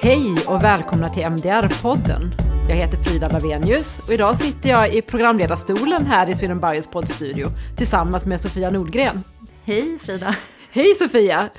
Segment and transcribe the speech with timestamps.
[0.00, 2.30] Hej och välkomna till MDR-podden.
[2.68, 7.46] Jag heter Frida Lavenius och idag sitter jag i programledarstolen här i Sweden Bios poddstudio
[7.76, 9.24] tillsammans med Sofia Nordgren.
[9.64, 10.36] Hej Frida!
[10.70, 11.50] Hej Sofia!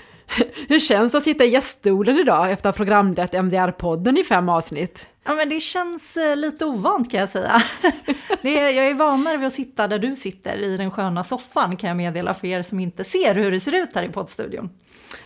[0.68, 4.50] Hur känns det att sitta i gäststolen idag efter att ha programlett MDR-podden i fem
[4.50, 5.08] avsnitt?
[5.26, 7.62] Ja, men det känns eh, lite ovant kan jag säga.
[8.42, 11.78] Det är, jag är vanare vid att sitta där du sitter i den sköna soffan
[11.78, 14.70] kan jag meddela för er som inte ser hur det ser ut här i poddstudion.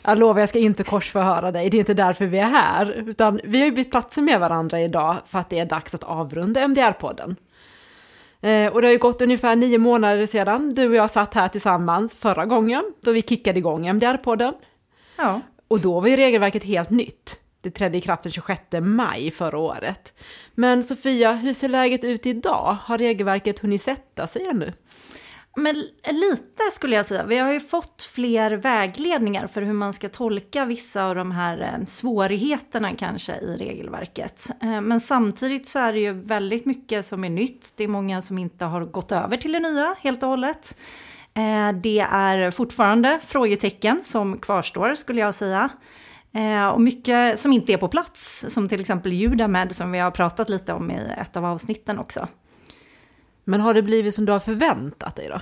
[0.01, 3.39] Jag lovar, jag ska inte korsförhöra dig, det är inte därför vi är här, utan
[3.43, 6.61] vi har ju bytt platser med varandra idag för att det är dags att avrunda
[6.61, 7.35] MDR-podden.
[8.41, 11.47] Eh, och det har ju gått ungefär nio månader sedan du och jag satt här
[11.47, 14.53] tillsammans förra gången, då vi kickade igång MDR-podden.
[15.17, 15.41] Ja.
[15.67, 17.39] Och då var ju regelverket helt nytt.
[17.61, 20.13] Det trädde i kraft den 26 maj förra året.
[20.55, 22.77] Men Sofia, hur ser läget ut idag?
[22.83, 24.73] Har regelverket hunnit sätta sig ännu?
[25.55, 25.75] Men
[26.11, 27.23] lite skulle jag säga.
[27.23, 31.61] Vi har ju fått fler vägledningar för hur man ska tolka vissa av de här
[31.61, 34.49] eh, svårigheterna kanske i regelverket.
[34.61, 37.73] Eh, men samtidigt så är det ju väldigt mycket som är nytt.
[37.77, 40.77] Det är många som inte har gått över till det nya helt och hållet.
[41.33, 45.69] Eh, det är fortfarande frågetecken som kvarstår skulle jag säga.
[46.73, 50.49] Och mycket som inte är på plats, som till exempel Judamed som vi har pratat
[50.49, 52.27] lite om i ett av avsnitten också.
[53.43, 55.41] Men har det blivit som du har förväntat dig då?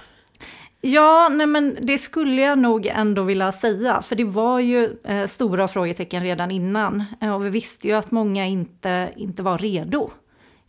[0.83, 5.27] Ja, nej men det skulle jag nog ändå vilja säga, för det var ju eh,
[5.27, 7.03] stora frågetecken redan innan.
[7.21, 10.09] Eh, och vi visste ju att många inte, inte var redo,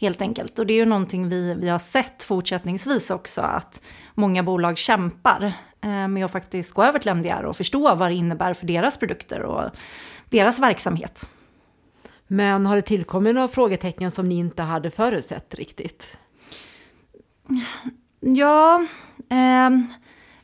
[0.01, 0.59] helt enkelt.
[0.59, 3.83] Och det är ju någonting vi, vi har sett fortsättningsvis också, att
[4.15, 8.15] många bolag kämpar eh, med att faktiskt gå över till MDR och förstå vad det
[8.15, 9.71] innebär för deras produkter och
[10.31, 11.29] deras verksamhet.
[12.27, 16.19] Men har det tillkommit några frågetecken som ni inte hade förutsett riktigt?
[18.21, 18.87] Ja,
[19.31, 19.71] eh,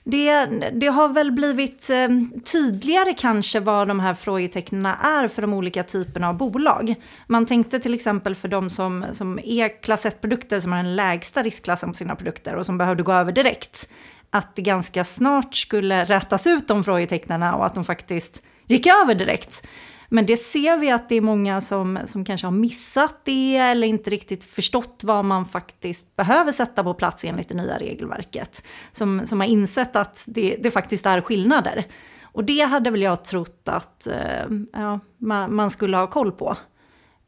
[0.05, 2.09] det, det, har väl blivit eh,
[2.53, 6.95] tydligare kanske vad de här frågetecknen är för de olika typerna av bolag.
[7.27, 11.43] Man tänkte till exempel för de som, som är klass 1-produkter som har den lägsta
[11.43, 13.93] riskklassen på sina produkter och som behövde gå över direkt,
[14.31, 19.15] att det ganska snart skulle rätas ut de frågetecknen och att de faktiskt gick över
[19.15, 19.67] direkt.
[20.09, 23.87] Men det ser vi att det är många som, som kanske har missat det eller
[23.87, 28.67] inte riktigt förstått vad man faktiskt behöver sätta på plats enligt det nya regelverket.
[28.93, 31.87] Som, som har insett att det, det faktiskt är skillnader.
[32.23, 36.57] Och det hade väl jag trott att eh, ja, man, man skulle ha koll på.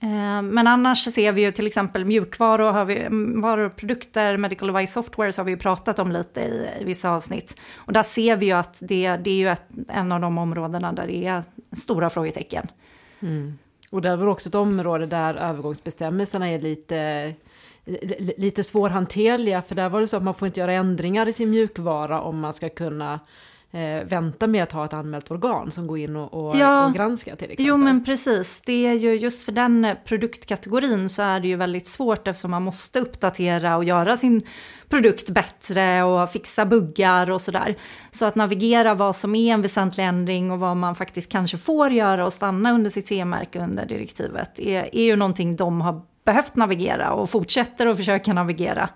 [0.02, 4.92] Eh, men annars ser vi ju till exempel mjukvaror, har vi, mm, produkter, medical device
[4.92, 7.60] software så har vi ju pratat om lite i, i vissa avsnitt.
[7.74, 10.92] Och där ser vi ju att det, det är ju ett, en av de områdena
[10.92, 12.66] där det är stora frågetecken.
[13.20, 13.58] Mm.
[13.90, 17.34] Och det är väl också ett område där övergångsbestämmelserna är lite
[18.36, 21.50] lite svårhanterliga, för där var det så att man får inte göra ändringar i sin
[21.50, 23.20] mjukvara om man ska kunna
[23.72, 26.94] eh, vänta med att ha ett anmält organ som går in och, och, ja, och
[26.94, 27.66] granskar till exempel.
[27.66, 31.86] Jo men precis, det är ju just för den produktkategorin så är det ju väldigt
[31.86, 34.40] svårt eftersom man måste uppdatera och göra sin
[34.88, 37.76] produkt bättre och fixa buggar och sådär.
[38.10, 41.90] Så att navigera vad som är en väsentlig ändring och vad man faktiskt kanske får
[41.90, 46.56] göra och stanna under sitt CE-märke under direktivet är, är ju någonting de har behövt
[46.56, 48.88] navigera och fortsätter att försöka navigera.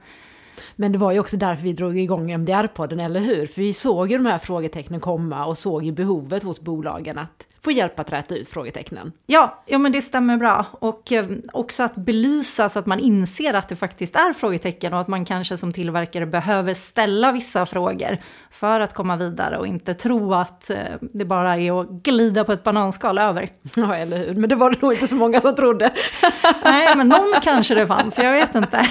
[0.77, 3.47] Men det var ju också därför vi drog igång MDR-podden, eller hur?
[3.47, 7.47] För vi såg ju de här frågetecknen komma och såg ju behovet hos bolagen att
[7.65, 9.13] få hjälp att räta ut frågetecknen.
[9.27, 10.67] Ja, ja men det stämmer bra.
[10.73, 15.01] Och eh, också att belysa så att man inser att det faktiskt är frågetecken och
[15.01, 18.19] att man kanske som tillverkare behöver ställa vissa frågor
[18.51, 22.53] för att komma vidare och inte tro att eh, det bara är att glida på
[22.53, 23.49] ett bananskal över.
[23.77, 24.35] Ja, eller hur?
[24.35, 25.93] Men det var det nog inte så många som trodde.
[26.65, 28.87] Nej, men någon kanske det fanns, jag vet inte.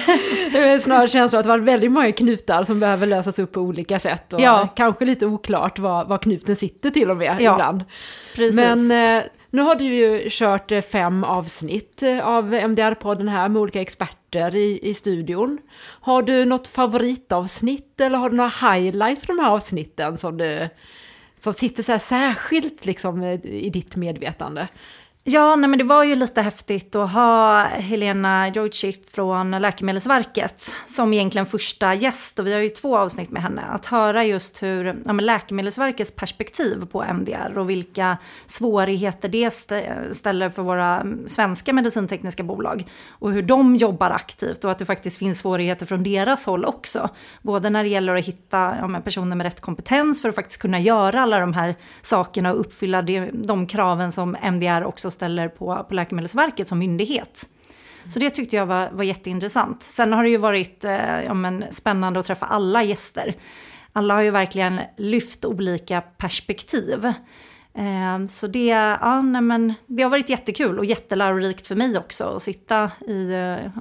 [0.52, 3.60] Det är snarare känslan att det var väldigt många knutar som behöver lösas upp på
[3.60, 4.68] olika sätt och ja.
[4.76, 7.52] kanske lite oklart var, var knuten sitter till och med ja.
[7.52, 7.84] ibland.
[8.34, 8.56] Precis.
[8.56, 13.62] Men eh, nu har du ju kört eh, fem avsnitt eh, av MDR-podden här med
[13.62, 15.58] olika experter i, i studion.
[16.00, 20.68] Har du något favoritavsnitt eller har du några highlights från de här avsnitten som, du,
[21.40, 24.68] som sitter så särskilt liksom i ditt medvetande?
[25.26, 31.12] Ja, nej, men det var ju lite häftigt att ha Helena Jojcik från Läkemedelsverket som
[31.12, 33.62] egentligen första gäst och vi har ju två avsnitt med henne.
[33.62, 39.50] Att höra just hur ja, Läkemedelsverkets perspektiv på MDR och vilka svårigheter det
[40.16, 45.18] ställer för våra svenska medicintekniska bolag och hur de jobbar aktivt och att det faktiskt
[45.18, 47.08] finns svårigheter från deras håll också.
[47.42, 50.80] Både när det gäller att hitta ja, personer med rätt kompetens för att faktiskt kunna
[50.80, 55.86] göra alla de här sakerna och uppfylla de, de kraven som MDR också ställer på,
[55.88, 57.48] på Läkemedelsverket som myndighet.
[58.12, 59.82] Så det tyckte jag var, var jätteintressant.
[59.82, 63.34] Sen har det ju varit eh, ja, men, spännande att träffa alla gäster.
[63.92, 67.12] Alla har ju verkligen lyft olika perspektiv.
[67.78, 72.24] Eh, så det, ja, nej, men, det har varit jättekul och jättelärorikt för mig också
[72.24, 73.32] att sitta i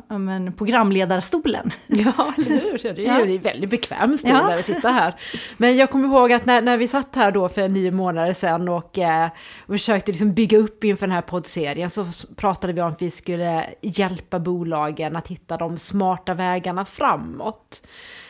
[0.10, 1.72] ja, men, programledarstolen.
[1.88, 2.94] Ja, eller hur?
[2.94, 4.60] Det är ju en väldigt bekväm stol ja.
[4.60, 5.16] att sitta här.
[5.58, 8.70] Men jag kommer ihåg att när, när vi satt här då för nio månader sedan
[8.70, 9.30] och, eh,
[9.60, 12.06] och försökte liksom bygga upp inför den här poddserien så
[12.36, 17.88] pratade vi om att vi skulle hjälpa bolagen att hitta de smarta vägarna framåt.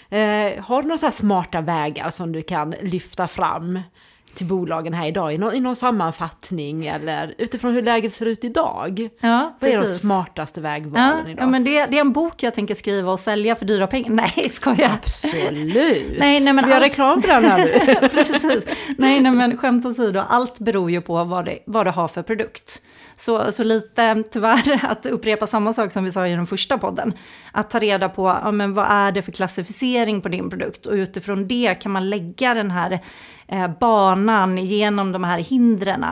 [0.10, 3.80] Eh, har du några smarta vägar som du kan lyfta fram
[4.36, 8.44] till bolagen här idag i någon, i någon sammanfattning eller utifrån hur läget ser ut
[8.44, 9.10] idag?
[9.20, 11.44] Ja, Vad är de smartaste vägvalen ja, idag?
[11.44, 14.10] Ja, men det, det, är en bok jag tänker skriva och sälja för dyra pengar.
[14.36, 14.92] Nej, ska jag?
[14.92, 16.20] Absolut!
[16.20, 17.58] nej, nej, men vi har reklam för den här
[18.02, 18.10] nu.
[18.14, 18.66] Precis.
[18.98, 22.24] Nej, nej, men skämt åsido, allt beror ju på vad det, vad det har för
[22.24, 22.82] produkt.
[23.16, 27.14] Så, så lite tyvärr att upprepa samma sak som vi sa i den första podden.
[27.52, 30.94] Att ta reda på ja, men vad är det för klassificering på din produkt och
[30.94, 33.00] utifrån det kan man lägga den här
[33.54, 36.06] Eh, banan genom de här hindren.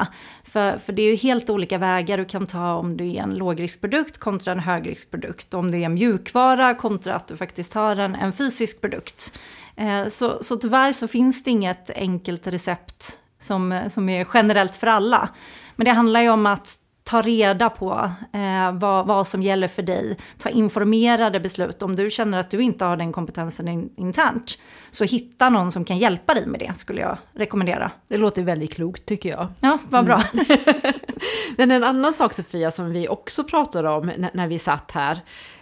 [0.44, 3.36] För, för det är ju helt olika vägar du kan ta om du är en
[3.36, 5.54] lågriskprodukt kontra en högriskprodukt.
[5.54, 9.40] Om det är en mjukvara kontra att du faktiskt har en, en fysisk produkt.
[9.76, 14.88] Eh, så, så tyvärr så finns det inget enkelt recept som, som är generellt för
[14.88, 15.30] alla.
[15.76, 16.78] Men det handlar ju om att
[17.12, 21.82] ta reda på eh, vad, vad som gäller för dig, ta informerade beslut.
[21.82, 24.58] Om du känner att du inte har den kompetensen in, internt,
[24.92, 27.92] så hitta någon som kan hjälpa dig med det, skulle jag rekommendera.
[28.08, 29.48] Det låter väldigt klokt tycker jag.
[29.60, 30.24] Ja, vad bra.
[30.34, 30.46] Mm.
[31.58, 35.22] Men en annan sak Sofia, som vi också pratade om när, när vi satt här,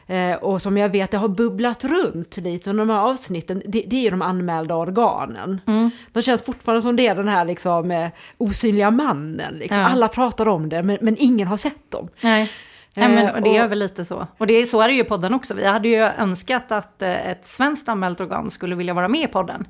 [0.09, 3.83] Eh, och som jag vet det har bubblat runt lite under de här avsnitten, det,
[3.87, 5.61] det är ju de anmälda organen.
[5.67, 5.91] Mm.
[6.13, 9.55] De känns fortfarande som det är den här liksom, eh, osynliga mannen.
[9.55, 9.79] Liksom.
[9.79, 9.87] Ja.
[9.87, 12.09] Alla pratar om det men, men ingen har sett dem.
[12.21, 12.51] Nej.
[12.95, 14.27] Nej, men, och det är väl lite så.
[14.37, 15.53] Och det är, så är det ju i podden också.
[15.53, 19.27] Vi hade ju önskat att eh, ett svenskt anmält organ skulle vilja vara med i
[19.27, 19.67] podden.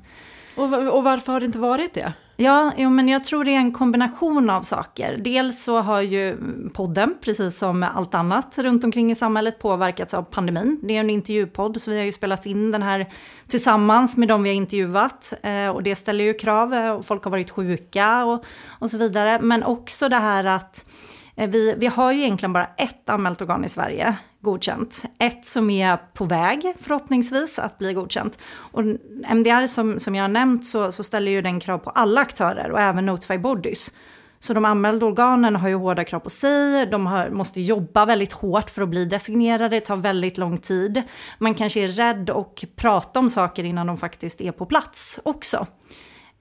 [0.56, 2.12] Och, och varför har det inte varit det?
[2.42, 5.16] Ja, jo, men jag tror det är en kombination av saker.
[5.16, 6.38] Dels så har ju
[6.74, 10.80] podden, precis som allt annat runt omkring i samhället, påverkats av pandemin.
[10.82, 13.06] Det är en intervjupodd, så vi har ju spelat in den här
[13.48, 15.32] tillsammans med de vi har intervjuat.
[15.42, 18.98] Eh, och det ställer ju krav, eh, och folk har varit sjuka och, och så
[18.98, 19.38] vidare.
[19.42, 23.42] Men också det här att Eh, Eh, vi, vi har ju egentligen bara ett anmält
[23.42, 25.04] organ i Sverige godkänt.
[25.18, 28.38] Ett som är på väg förhoppningsvis att bli godkänt.
[28.54, 28.82] Och
[29.28, 32.70] MDR som, som jag har nämnt så, så ställer ju den krav på alla aktörer
[32.70, 33.94] och även Notify Bodies.
[34.42, 38.32] Så de anmälda organen har ju hårda krav på sig, de har, måste jobba väldigt
[38.32, 41.02] hårt för att bli designerade, det tar väldigt lång tid.
[41.38, 45.66] Man kanske är rädd och prata om saker innan de faktiskt är på plats också.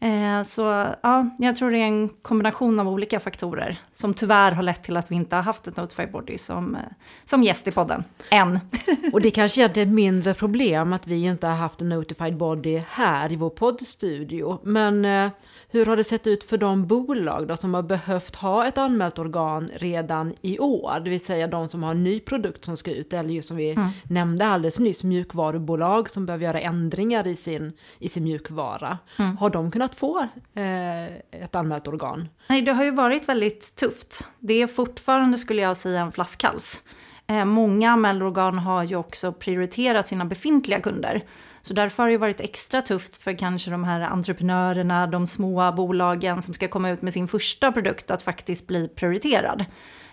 [0.01, 0.61] Eh, så
[1.01, 4.97] ja, jag tror det är en kombination av olika faktorer som tyvärr har lett till
[4.97, 6.81] att vi inte har haft ett Notified Body som, eh,
[7.25, 8.59] som gäst i podden, än.
[9.13, 12.81] Och det kanske är ett mindre problem att vi inte har haft en Notified Body
[12.89, 14.59] här i vår poddstudio.
[14.63, 15.31] Men eh,
[15.71, 19.19] hur har det sett ut för de bolag då som har behövt ha ett anmält
[19.19, 20.99] organ redan i år?
[21.03, 23.57] Det vill säga de som har en ny produkt som ska ut, eller just som
[23.57, 23.89] vi mm.
[24.03, 28.97] nämnde alldeles nyss, mjukvarubolag som behöver göra ändringar i sin, i sin mjukvara.
[29.17, 29.37] Mm.
[29.37, 30.19] Har de kunnat att få
[30.53, 31.05] eh,
[31.43, 32.29] ett anmält organ?
[32.49, 34.27] Nej, det har ju varit väldigt tufft.
[34.39, 36.83] Det är fortfarande, skulle jag säga, en flaskhals.
[37.27, 41.23] Eh, många anmälda organ har ju också prioriterat sina befintliga kunder.
[41.61, 46.41] Så därför har det varit extra tufft för kanske de här entreprenörerna, de små bolagen
[46.41, 49.65] som ska komma ut med sin första produkt att faktiskt bli prioriterad.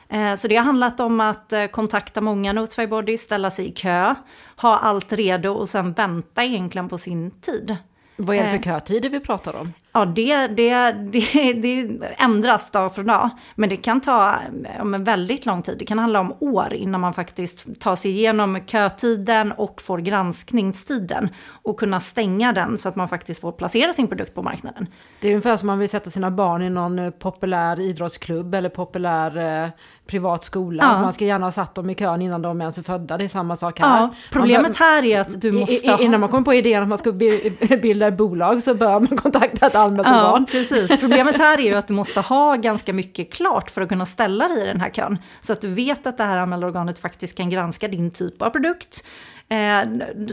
[0.08, 3.73] Eh, så det har handlat om att eh, kontakta många Notify Body, ställa sig i
[3.73, 4.14] kö,
[4.56, 7.76] ha allt redo och sen vänta egentligen på sin tid.
[8.16, 8.62] Vad är det för eh.
[8.62, 9.73] kötider vi pratar om?
[9.97, 11.88] Ja, det, det, det, det
[12.19, 13.31] ändras dag för dag.
[13.55, 14.35] Men det kan ta
[14.79, 15.76] ja, väldigt lång tid.
[15.79, 21.29] Det kan handla om år innan man faktiskt tar sig igenom kötiden och får granskningstiden.
[21.62, 24.87] Och kunna stänga den så att man faktiskt får placera sin produkt på marknaden.
[25.21, 28.69] Det är ungefär som man vill sätta sina barn i någon eh, populär idrottsklubb eller
[28.69, 29.71] populär eh,
[30.07, 30.83] privat skola.
[30.83, 31.00] Ja.
[31.00, 33.19] Man ska gärna ha satt dem i kön innan de ens är födda.
[33.19, 34.00] Det är samma sak här.
[34.00, 35.87] Ja, problemet här är att du måste...
[35.87, 35.99] I, ha...
[35.99, 37.12] Innan man kommer på idén att man ska
[37.83, 40.47] bilda ett bolag så bör man kontakta ett allmänt ja, organ.
[40.47, 41.00] precis.
[41.00, 44.49] Problemet här är ju att du måste ha ganska mycket klart för att kunna ställa
[44.49, 45.19] dig i den här kön.
[45.40, 48.50] Så att du vet att det här anmälda organet faktiskt kan granska din typ av
[48.50, 49.07] produkt.
[49.49, 49.81] Eh,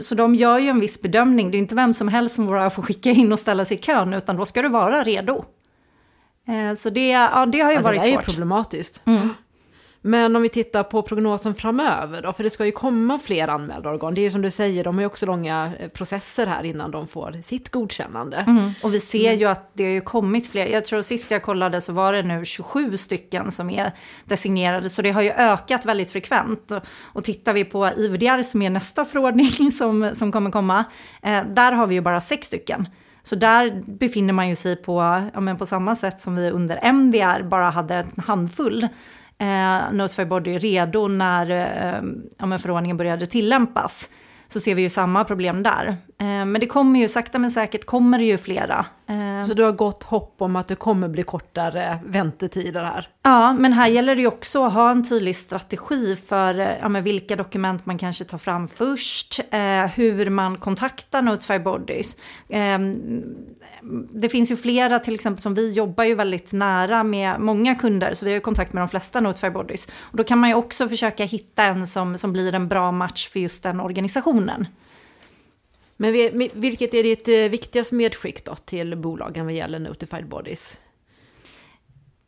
[0.02, 1.50] så de gör ju en viss bedömning.
[1.50, 3.80] Det är inte vem som helst som bara får skicka in och ställa sig i
[3.80, 5.44] kön, utan då ska du vara redo.
[6.48, 8.06] Eh, så det, ja, det har ju ja, varit svårt.
[8.06, 9.02] Det är ju problematiskt.
[9.04, 9.34] Mm.
[10.06, 13.90] Men om vi tittar på prognosen framöver då, för det ska ju komma fler anmälda
[13.90, 14.14] organ.
[14.14, 16.90] Det är ju som du säger, de har ju också långa eh, processer här innan
[16.90, 18.36] de får sitt godkännande.
[18.36, 18.70] Mm.
[18.82, 20.66] Och vi ser ju att det har ju kommit fler.
[20.66, 23.92] Jag tror sist jag kollade så var det nu 27 stycken som är
[24.24, 26.70] designerade, så det har ju ökat väldigt frekvent.
[26.70, 30.84] Och, och tittar vi på IVDR som är nästa förordning som, som kommer komma,
[31.22, 32.88] eh, där har vi ju bara sex stycken.
[33.22, 36.92] Så där befinner man ju sig på, ja, men på samma sätt som vi under
[36.92, 38.88] MDR bara hade en handfull
[39.38, 42.02] eh, Notify Body redo när eh,
[42.38, 44.10] ja, förordningen började tillämpas
[44.46, 45.88] så ser vi ju samma problem där.
[46.20, 48.86] Eh, men det kommer ju, sakta men säkert kommer det ju flera.
[49.46, 53.08] Så du har gott hopp om att det kommer bli kortare väntetider här?
[53.22, 56.88] Ja, men här gäller det ju också att ha en tydlig strategi för eh, ja,
[56.88, 62.16] vilka dokument man kanske tar fram först, eh, hur man kontaktar Notify Bodies.
[62.48, 62.78] Eh,
[64.10, 68.14] det finns ju flera, till exempel som vi jobbar ju väldigt nära med många kunder,
[68.14, 69.88] så vi har kontakt med de flesta Notify Bodies.
[70.00, 73.28] Och då kan man ju också försöka hitta en som, som blir en bra match
[73.28, 74.66] för just den organisationen.
[76.04, 80.78] Men vilket är ditt eh, viktigaste medskick då till bolagen vad gäller Notified Bodies?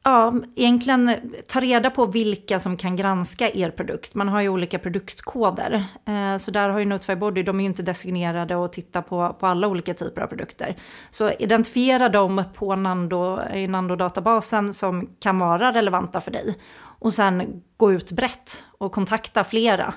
[0.06, 1.16] Ja, egentligen eh,
[1.48, 4.14] ta reda på vilka som kan granska er produkt.
[4.14, 5.84] Man har ju olika produktkoder.
[6.06, 9.36] Eh, så där har ju Notify Body, de är ju inte designerade att titta på,
[9.40, 10.76] på alla olika typer av produkter.
[11.10, 16.58] Så identifiera dem på Nando, i Nando-databasen som kan vara relevanta för dig.
[16.98, 19.94] Och sen gå ut brett och kontakta flera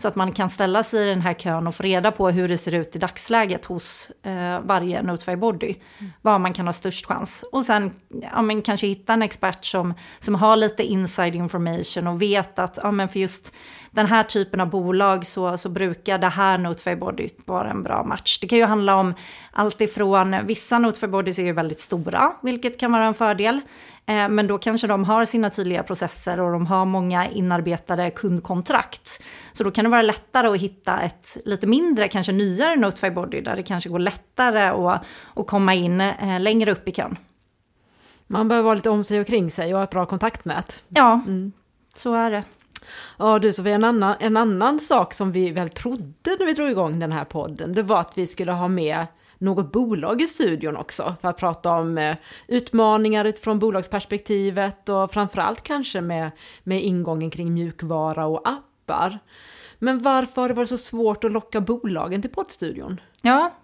[0.00, 2.48] så att man kan ställa sig i den här kön och få reda på hur
[2.48, 5.74] det ser ut i dagsläget hos eh, varje Notify Body.
[5.98, 6.12] Mm.
[6.22, 7.44] Var man kan ha störst chans.
[7.52, 7.90] Och sen
[8.32, 12.78] ja, men kanske hitta en expert som, som har lite inside information och vet att
[12.82, 13.54] ja, men för just
[13.90, 18.04] den här typen av bolag så, så brukar det här Notify Body vara en bra
[18.04, 18.38] match.
[18.40, 19.14] Det kan ju handla om
[19.52, 23.60] allt ifrån, vissa Notify Bodies är ju väldigt stora, vilket kan vara en fördel.
[24.08, 29.24] Eh, men då kanske de har sina tydliga processer och de har många inarbetade kundkontrakt.
[29.52, 33.40] Så då kan det vara lättare att hitta ett lite mindre, kanske nyare Notify Body
[33.40, 35.04] där det kanske går lättare att,
[35.36, 37.16] att komma in eh, längre upp i kön.
[38.26, 40.84] Man behöver vara lite om sig och kring sig och ha ett bra kontaktnät.
[40.88, 41.52] Ja, mm.
[41.94, 42.44] så är det.
[43.18, 46.70] Ja du Sofia, en annan, en annan sak som vi väl trodde när vi drog
[46.70, 49.06] igång den här podden, det var att vi skulle ha med
[49.38, 52.16] något bolag i studion också för att prata om eh,
[52.48, 56.30] utmaningar utifrån bolagsperspektivet och framförallt kanske med,
[56.62, 59.18] med ingången kring mjukvara och appar.
[59.78, 63.00] Men varför har det varit så svårt att locka bolagen till poddstudion?
[63.22, 63.54] Ja,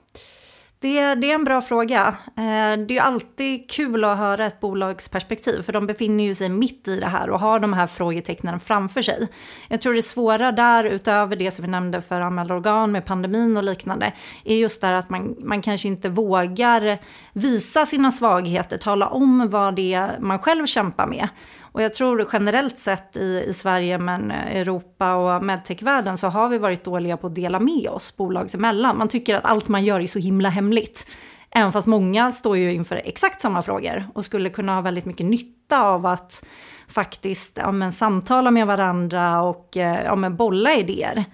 [0.84, 2.06] det, det, är en bra fråga.
[2.36, 6.48] Eh, det är alltid kul att höra ett bolags perspektiv, för de befinner ju sig
[6.48, 9.28] mitt i det här och har de här frågetecknen framför sig.
[9.68, 13.56] Jag tror det svåra där, utöver det som vi nämnde för anmälda organ med pandemin
[13.56, 14.12] och liknande,
[14.44, 16.98] är just där att man, man kanske inte vågar
[17.32, 21.28] visa sina svagheter, tala om vad det är man själv kämpar med.
[21.74, 26.48] Och jag tror generellt sett i, i Sverige, men eh, Europa och medtechvärlden så har
[26.48, 28.98] vi varit dåliga på att dela med oss bolagsemellan.
[28.98, 31.06] Man tycker att allt man gör är så himla hemligt.
[31.50, 35.26] Även fast många står ju inför exakt samma frågor och skulle kunna ha väldigt mycket
[35.26, 36.46] nytta av att
[36.88, 41.24] faktiskt ja, men, samtala med varandra och eh, ja, men, bolla idéer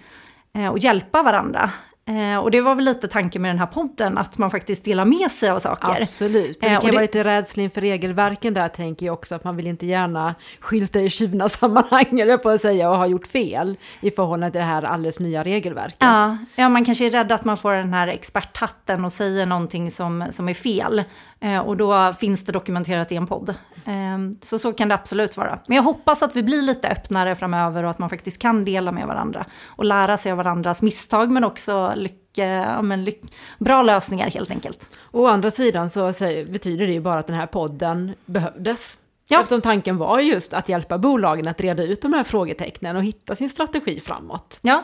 [0.53, 1.71] eh, och hjälpa varandra.
[2.07, 5.05] Eh, och det var väl lite tanken med den här podden, att man faktiskt delar
[5.05, 6.01] med sig av saker.
[6.01, 6.95] Absolut, men det eh, kan eh, det...
[6.95, 10.99] vara lite rädsla inför regelverken där tänker jag också, att man vill inte gärna skylta
[10.99, 14.65] i tjuvna sammanhang, eller på att säga, och ha gjort fel i förhållande till det
[14.65, 15.97] här alldeles nya regelverket.
[15.99, 19.91] Ja, ja, man kanske är rädd att man får den här experthatten och säger någonting
[19.91, 21.03] som, som är fel.
[21.43, 23.49] Eh, och då finns det dokumenterat i en podd.
[23.85, 25.59] Eh, så så kan det absolut vara.
[25.67, 28.91] Men jag hoppas att vi blir lite öppnare framöver och att man faktiskt kan dela
[28.91, 33.21] med varandra och lära sig av varandras misstag men också lycka, ja, men lyck,
[33.59, 34.89] bra lösningar helt enkelt.
[35.11, 36.11] Å andra sidan så
[36.49, 38.97] betyder det ju bara att den här podden behövdes.
[39.27, 39.41] Ja.
[39.41, 43.35] Eftersom tanken var just att hjälpa bolagen att reda ut de här frågetecknen och hitta
[43.35, 44.59] sin strategi framåt.
[44.61, 44.83] Ja.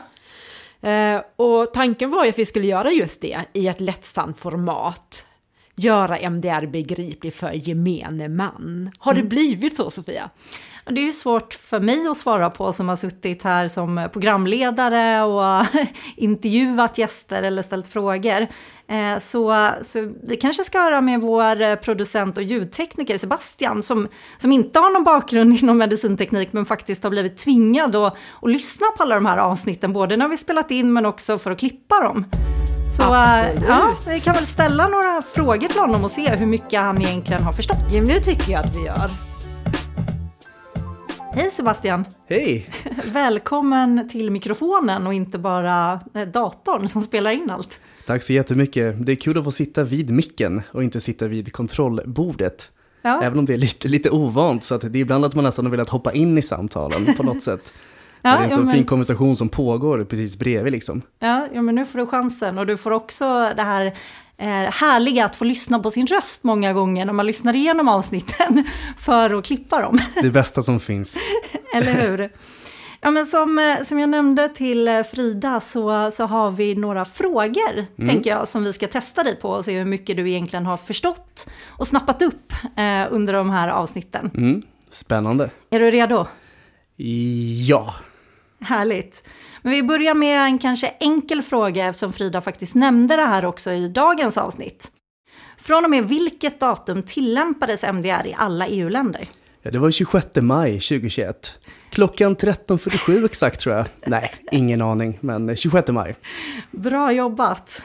[0.88, 5.27] Eh, och tanken var ju att vi skulle göra just det i ett lättsamt format
[5.78, 8.90] göra MDR begriplig för gemene man.
[8.98, 9.28] Har det mm.
[9.28, 10.30] blivit så Sofia?
[10.90, 15.22] Det är ju svårt för mig att svara på som har suttit här som programledare
[15.22, 15.66] och
[16.16, 18.46] intervjuat gäster eller ställt frågor.
[18.88, 24.08] Eh, så, så vi kanske ska höra med vår producent och ljudtekniker Sebastian som,
[24.38, 28.86] som inte har någon bakgrund inom medicinteknik men faktiskt har blivit tvingad att, att lyssna
[28.96, 32.00] på alla de här avsnitten, både när vi spelat in men också för att klippa
[32.00, 32.24] dem.
[32.90, 37.02] Så ja, vi kan väl ställa några frågor till honom och se hur mycket han
[37.02, 37.84] egentligen har förstått.
[37.90, 39.10] Ja, det tycker jag att vi gör.
[41.32, 42.04] Hej Sebastian!
[42.28, 42.70] Hej!
[43.12, 47.80] Välkommen till mikrofonen och inte bara eh, datorn som spelar in allt.
[48.06, 49.06] Tack så jättemycket.
[49.06, 52.70] Det är kul att få sitta vid micken och inte sitta vid kontrollbordet.
[53.02, 53.22] Ja.
[53.22, 55.64] Även om det är lite, lite ovant så att det är ibland att man nästan
[55.64, 57.72] har velat hoppa in i samtalen på något sätt.
[58.22, 58.74] Ja, det är en så men...
[58.74, 61.02] fin konversation som pågår precis bredvid liksom.
[61.18, 63.86] Ja, ja, men nu får du chansen och du får också det här
[64.36, 68.64] eh, härliga att få lyssna på sin röst många gånger när man lyssnar igenom avsnitten
[68.98, 69.98] för att klippa dem.
[70.22, 71.16] Det bästa som finns.
[71.74, 72.30] Eller hur?
[73.00, 77.04] Ja, men som, eh, som jag nämnde till eh, Frida så, så har vi några
[77.04, 78.10] frågor, mm.
[78.10, 80.76] tänker jag, som vi ska testa dig på och se hur mycket du egentligen har
[80.76, 84.30] förstått och snappat upp eh, under de här avsnitten.
[84.34, 84.62] Mm.
[84.90, 85.50] Spännande.
[85.70, 86.26] Är du redo?
[87.66, 87.94] Ja.
[88.60, 89.28] Härligt.
[89.62, 93.70] Men vi börjar med en kanske enkel fråga eftersom Frida faktiskt nämnde det här också
[93.70, 94.90] i dagens avsnitt.
[95.58, 99.28] Från och med vilket datum tillämpades MDR i alla EU-länder?
[99.62, 101.60] Ja, det var 26 maj 2021.
[101.90, 103.86] Klockan 13.47 exakt tror jag.
[104.06, 106.14] Nej, ingen aning, men 26 maj.
[106.70, 107.82] Bra jobbat.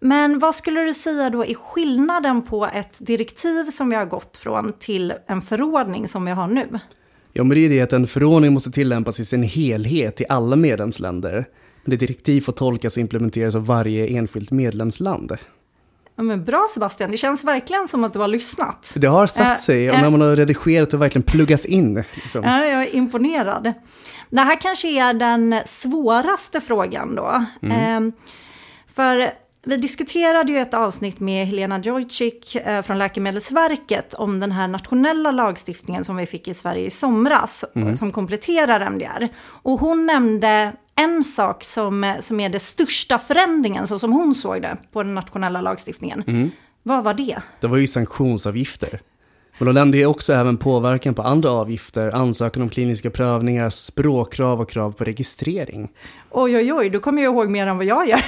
[0.00, 4.36] Men vad skulle du säga då är skillnaden på ett direktiv som vi har gått
[4.36, 6.78] från till en förordning som vi har nu?
[7.32, 10.56] Ja, men det är det att en förordning måste tillämpas i sin helhet i alla
[10.56, 11.46] medlemsländer.
[11.84, 15.32] Men ett direktiv får tolkas och implementeras av varje enskilt medlemsland.
[16.16, 18.94] Ja, men bra Sebastian, det känns verkligen som att du har lyssnat.
[18.96, 22.04] Det har satt eh, sig och när man har redigerat och verkligen pluggas in.
[22.14, 22.44] Liksom.
[22.44, 23.72] Ja, jag är imponerad.
[24.30, 27.44] Det här kanske är den svåraste frågan då.
[27.62, 28.06] Mm.
[28.06, 28.12] Eh,
[28.94, 29.30] för
[29.62, 35.30] vi diskuterade ju ett avsnitt med Helena Djojcik eh, från Läkemedelsverket om den här nationella
[35.30, 37.96] lagstiftningen som vi fick i Sverige i somras, mm.
[37.96, 39.28] som kompletterar MDR.
[39.44, 44.62] Och hon nämnde en sak som, som är den största förändringen, så som hon såg
[44.62, 46.24] det, på den nationella lagstiftningen.
[46.26, 46.50] Mm.
[46.82, 47.38] Vad var det?
[47.60, 49.00] Det var ju sanktionsavgifter.
[49.60, 54.70] Men de nämnde också även påverkan på andra avgifter, ansökan om kliniska prövningar, språkkrav och
[54.70, 55.88] krav på registrering.
[56.30, 58.22] Oj, oj, oj, du kommer ju ihåg mer än vad jag gör.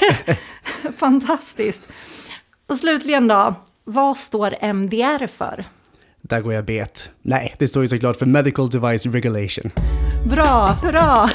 [0.99, 1.83] Fantastiskt.
[2.69, 5.65] Och slutligen då, vad står MDR för?
[6.21, 7.11] Där går jag bet.
[7.23, 9.71] Nej, det står ju såklart för Medical Device Regulation.
[10.31, 11.31] Bra, hurra!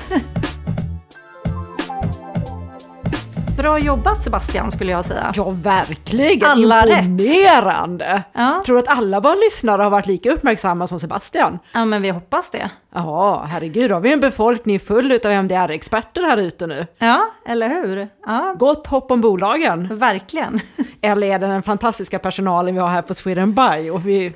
[3.57, 5.33] Bra jobbat Sebastian skulle jag säga.
[5.35, 6.49] Ja, verkligen.
[6.49, 8.13] Alla Imponerande.
[8.13, 8.23] Rätt.
[8.33, 8.61] Ja.
[8.65, 11.59] Tror att alla våra lyssnare har varit lika uppmärksamma som Sebastian?
[11.71, 12.69] Ja, men vi hoppas det.
[12.93, 16.87] Ja, herregud, har vi en befolkning full av MDR-experter här ute nu.
[16.97, 18.07] Ja, eller hur?
[18.25, 18.55] Ja.
[18.59, 19.97] Gott hopp om bolagen.
[19.97, 20.59] Verkligen.
[21.01, 23.57] Eller är det den fantastiska personalen vi har här på Sweden?
[23.91, 24.33] Och vi,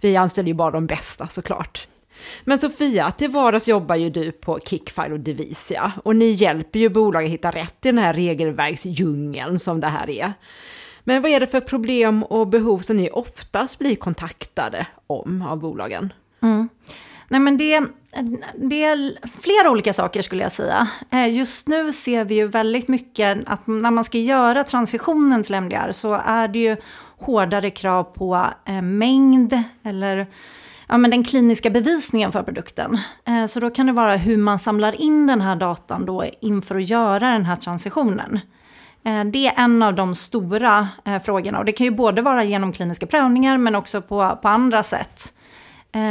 [0.00, 1.86] vi anställer ju bara de bästa såklart.
[2.44, 5.92] Men Sofia, till vardags jobbar ju du på Kickfile och Devisia.
[6.04, 10.10] och ni hjälper ju bolag att hitta rätt i den här regelverksdjungeln som det här
[10.10, 10.32] är.
[11.04, 15.58] Men vad är det för problem och behov som ni oftast blir kontaktade om av
[15.58, 16.12] bolagen?
[16.42, 16.68] Mm.
[17.28, 17.80] Nej men det,
[18.54, 20.88] det är flera olika saker skulle jag säga.
[21.10, 25.54] Eh, just nu ser vi ju väldigt mycket att när man ska göra transitionen till
[25.54, 26.76] MDR så är det ju
[27.18, 30.26] hårdare krav på eh, mängd eller
[30.92, 32.98] ja, men den kliniska bevisningen för produkten.
[33.24, 36.76] Eh, så då kan det vara hur man samlar in den här datan då inför
[36.76, 38.40] att göra den här transitionen.
[39.04, 42.44] Eh, det är en av de stora eh, frågorna och det kan ju både vara
[42.44, 45.22] genom kliniska prövningar men också på, på andra sätt.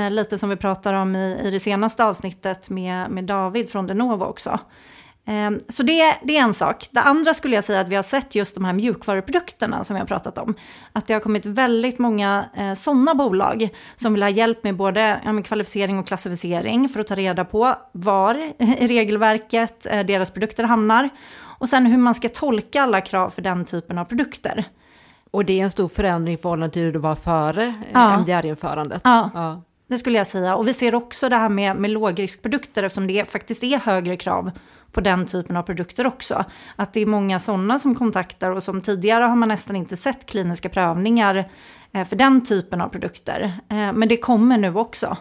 [0.10, 4.26] Lite som vi pratar om i, i det senaste avsnittet med, med David från Denovo
[4.26, 4.60] också.
[5.26, 6.88] Ehm, så det, det, är en sak.
[6.92, 10.00] Det andra skulle jag säga att vi har sett just de här mjukvaruprodukterna som vi
[10.00, 10.56] har pratat om.
[10.94, 15.22] Att det har kommit väldigt många eh, sådana bolag som vill ha hjälp med både
[15.26, 20.64] ja, kvalificering och klassificering för att ta reda på var i regelverket eh, deras produkter
[20.64, 21.10] hamnar.
[21.60, 24.66] Och sen hur man ska tolka alla krav för den typen av produkter.
[25.32, 28.18] Och det är en stor förändring i förhållande till hur det var före eh, ja.
[28.18, 29.02] MDR-införandet.
[29.04, 29.30] Ja.
[29.34, 29.62] ja.
[29.88, 30.56] Det skulle jag säga.
[30.56, 34.52] Och vi ser också det här med, med lågriskprodukter eftersom det faktiskt är högre krav
[34.92, 36.46] på den typen av produkter också.
[36.76, 40.26] Att det är många sådana som kontaktar och som tidigare har man nästan inte sett
[40.26, 41.50] kliniska prövningar
[41.92, 43.54] eh, för den typen av produkter.
[43.70, 45.18] Eh, men det kommer nu också.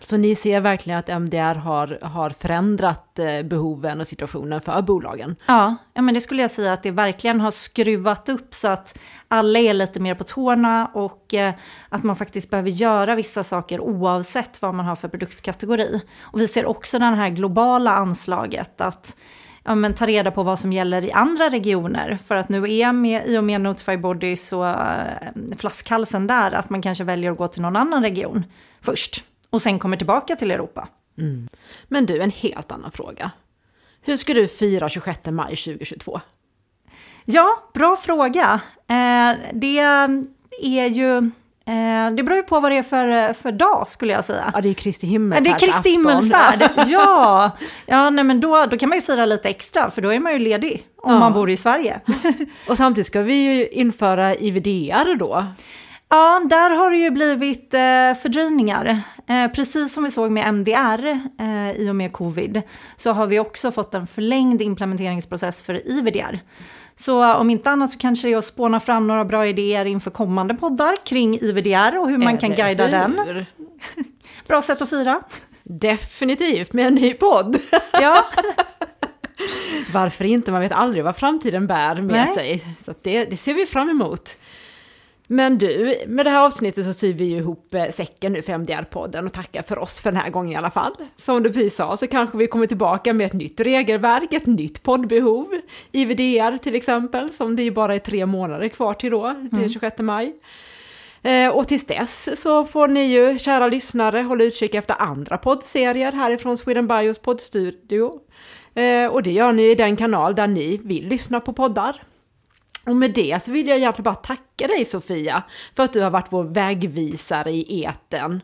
[0.00, 5.36] Så ni ser verkligen att MDR har, har förändrat eh, behoven och situationen för bolagen?
[5.46, 8.98] Ja, ja, men det skulle jag säga att det verkligen har skruvat upp så att
[9.28, 11.54] alla är lite mer på tårna och eh,
[11.88, 16.00] att man faktiskt behöver göra vissa saker oavsett vad man har för produktkategori.
[16.20, 19.16] Och vi ser också det här globala anslaget att
[19.64, 22.18] ja, men ta reda på vad som gäller i andra regioner.
[22.24, 24.76] För att nu är med, i och med Notify Bodies och äh,
[25.56, 28.44] flaskhalsen där att man kanske väljer att gå till någon annan region
[28.80, 29.24] först
[29.56, 30.88] och sen kommer tillbaka till Europa.
[31.18, 31.48] Mm.
[31.88, 33.30] Men du, en helt annan fråga.
[34.00, 36.20] Hur ska du fira 26 maj 2022?
[37.24, 38.60] Ja, bra fråga.
[38.88, 39.78] Eh, det
[40.62, 41.16] är ju...
[41.68, 44.50] Eh, det beror ju på vad det är för, för dag skulle jag säga.
[44.54, 45.44] Ja, det är Kristi himmelsfärd.
[45.44, 47.50] Det är Kristi himmelsfärd, ja.
[47.86, 50.32] Ja, nej, men då, då kan man ju fira lite extra, för då är man
[50.32, 51.18] ju ledig om ja.
[51.18, 52.00] man bor i Sverige.
[52.68, 55.46] Och samtidigt ska vi ju införa IVDR då.
[56.08, 59.02] Ja, där har det ju blivit eh, fördröjningar.
[59.26, 61.06] Eh, precis som vi såg med MDR
[61.40, 62.62] eh, i och med covid
[62.96, 66.38] så har vi också fått en förlängd implementeringsprocess för IVDR.
[66.94, 70.10] Så om inte annat så kanske det är att spåna fram några bra idéer inför
[70.10, 72.92] kommande poddar kring IVDR och hur man kan guida hur?
[72.92, 73.46] den.
[74.46, 75.20] Bra sätt att fira.
[75.62, 77.56] Definitivt, med en ny podd.
[77.92, 78.24] Ja.
[79.92, 80.52] Varför inte?
[80.52, 82.34] Man vet aldrig vad framtiden bär med Nej.
[82.34, 82.76] sig.
[82.84, 84.38] Så det, det ser vi fram emot.
[85.26, 88.52] Men du, med det här avsnittet så syr vi ju ihop eh, säcken nu för
[88.52, 90.92] MDR-podden och tackar för oss för den här gången i alla fall.
[91.16, 94.82] Som du precis sa så kanske vi kommer tillbaka med ett nytt regelverk, ett nytt
[94.82, 95.46] poddbehov,
[95.92, 99.68] IVDR till exempel, som det ju bara är tre månader kvar till då, till mm.
[99.68, 100.34] 26 maj.
[101.22, 106.12] Eh, och tills dess så får ni ju, kära lyssnare, hålla utkik efter andra poddserier
[106.12, 108.20] härifrån Sweden Bios poddstudio.
[108.74, 112.02] Eh, och det gör ni i den kanal där ni vill lyssna på poddar.
[112.86, 115.42] Och med det så vill jag egentligen bara tacka dig Sofia
[115.76, 118.40] för att du har varit vår vägvisare i eten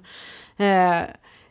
[0.57, 1.01] eh,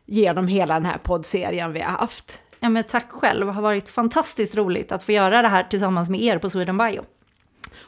[0.06, 2.42] genom hela den här poddserien vi har haft.
[2.60, 6.10] Ja men tack själv, det har varit fantastiskt roligt att få göra det här tillsammans
[6.10, 7.02] med er på Sweden Bio.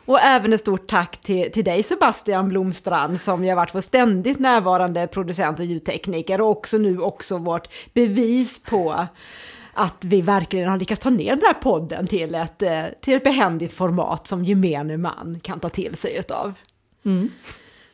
[0.06, 4.40] Och även ett stort tack till, till dig Sebastian Blomstrand som har varit vår ständigt
[4.40, 9.08] närvarande producent och ljudtekniker och också nu också vårt bevis på
[9.74, 13.24] att vi verkligen har lyckats ta ner den här podden till ett, eh, till ett
[13.24, 16.54] behändigt format som gemene man kan ta till sig utav.
[17.06, 17.30] Mm.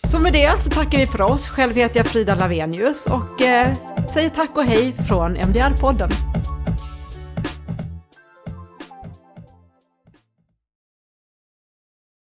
[0.03, 1.47] Så med det så tackar vi för oss.
[1.47, 3.73] Själv heter jag Frida Lavenius och eh,
[4.13, 6.09] säger tack och hej från MDR-podden.